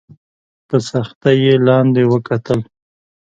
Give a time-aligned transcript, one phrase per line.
[0.67, 2.59] په سختۍ یې لاندي وکتل!